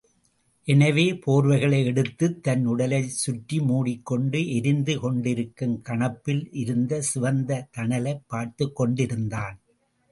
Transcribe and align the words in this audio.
எனவே 0.67 1.03
போர்வைகளை 1.25 1.85
எடுத்துத் 1.85 2.43
தன் 2.43 2.65
உடலைச் 2.65 3.13
சுற்றி 3.17 3.59
மூடிக்கொண்டு 3.59 4.47
எரிந்து 4.55 4.99
கொண்டிருக்கும் 4.99 5.81
கணப்பில் 5.89 6.43
இருந்த 6.55 7.01
சிவந்த 7.11 7.67
தணலைப் 7.77 8.25
பார்த்துக்கொண்டிருந்தான். 8.29 9.57